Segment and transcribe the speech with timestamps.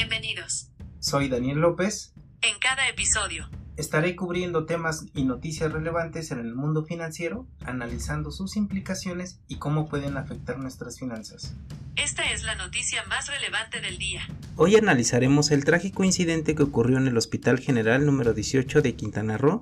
[0.00, 0.70] Bienvenidos.
[0.98, 2.14] Soy Daniel López.
[2.40, 8.56] En cada episodio estaré cubriendo temas y noticias relevantes en el mundo financiero, analizando sus
[8.56, 11.54] implicaciones y cómo pueden afectar nuestras finanzas.
[11.96, 14.22] Esta es la noticia más relevante del día.
[14.56, 19.36] Hoy analizaremos el trágico incidente que ocurrió en el Hospital General número 18 de Quintana
[19.36, 19.60] Roo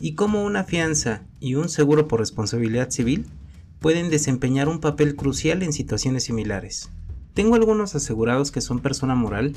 [0.00, 3.26] y cómo una fianza y un seguro por responsabilidad civil
[3.80, 6.88] pueden desempeñar un papel crucial en situaciones similares.
[7.34, 9.54] Tengo algunos asegurados que son persona moral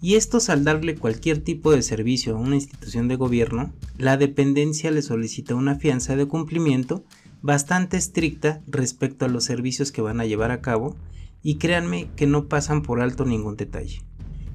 [0.00, 4.92] y estos al darle cualquier tipo de servicio a una institución de gobierno, la dependencia
[4.92, 7.02] le solicita una fianza de cumplimiento
[7.42, 10.94] bastante estricta respecto a los servicios que van a llevar a cabo
[11.42, 14.02] y créanme que no pasan por alto ningún detalle.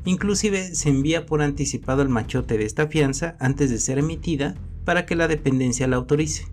[0.06, 5.06] Inclusive se envía por anticipado el machote de esta fianza antes de ser emitida para
[5.06, 6.48] que la dependencia la autorice.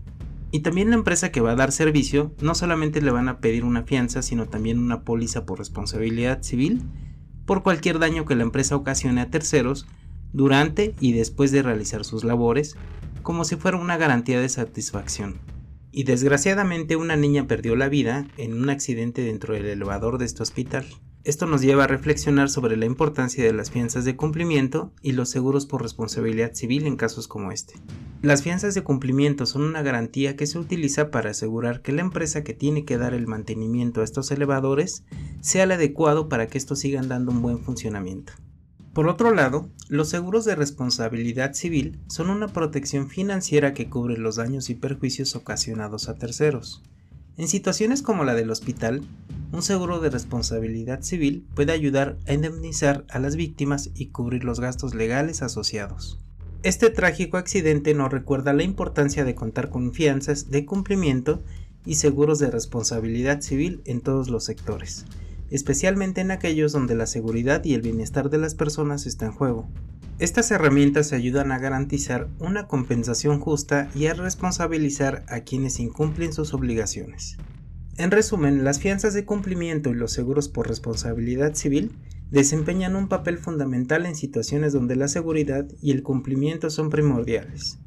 [0.50, 3.64] Y también la empresa que va a dar servicio no solamente le van a pedir
[3.64, 6.82] una fianza, sino también una póliza por responsabilidad civil
[7.48, 9.86] por cualquier daño que la empresa ocasione a terceros
[10.34, 12.76] durante y después de realizar sus labores,
[13.22, 15.38] como si fuera una garantía de satisfacción.
[15.90, 20.42] Y desgraciadamente una niña perdió la vida en un accidente dentro del elevador de este
[20.42, 20.84] hospital.
[21.24, 25.30] Esto nos lleva a reflexionar sobre la importancia de las fianzas de cumplimiento y los
[25.30, 27.74] seguros por responsabilidad civil en casos como este.
[28.20, 32.42] Las fianzas de cumplimiento son una garantía que se utiliza para asegurar que la empresa
[32.42, 35.04] que tiene que dar el mantenimiento a estos elevadores
[35.40, 38.32] sea el adecuado para que estos sigan dando un buen funcionamiento.
[38.92, 44.34] Por otro lado, los seguros de responsabilidad civil son una protección financiera que cubre los
[44.34, 46.82] daños y perjuicios ocasionados a terceros.
[47.36, 49.02] En situaciones como la del hospital,
[49.52, 54.58] un seguro de responsabilidad civil puede ayudar a indemnizar a las víctimas y cubrir los
[54.58, 56.18] gastos legales asociados.
[56.64, 61.40] Este trágico accidente nos recuerda la importancia de contar con fianzas de cumplimiento
[61.86, 65.04] y seguros de responsabilidad civil en todos los sectores,
[65.50, 69.68] especialmente en aquellos donde la seguridad y el bienestar de las personas está en juego.
[70.18, 76.54] Estas herramientas ayudan a garantizar una compensación justa y a responsabilizar a quienes incumplen sus
[76.54, 77.36] obligaciones.
[77.98, 81.92] En resumen, las fianzas de cumplimiento y los seguros por responsabilidad civil
[82.30, 87.78] desempeñan un papel fundamental en situaciones donde la seguridad y el cumplimiento son primordiales.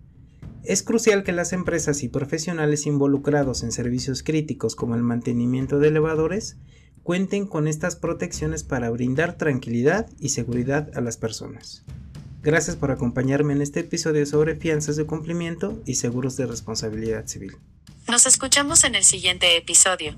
[0.63, 5.88] Es crucial que las empresas y profesionales involucrados en servicios críticos como el mantenimiento de
[5.88, 6.57] elevadores
[7.03, 11.84] cuenten con estas protecciones para brindar tranquilidad y seguridad a las personas.
[12.44, 17.58] Gracias por acompañarme en este episodio sobre fianzas de cumplimiento y seguros de responsabilidad civil.
[18.08, 20.16] Nos escuchamos en el siguiente episodio.